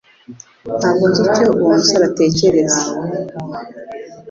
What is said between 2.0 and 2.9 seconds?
atekereza.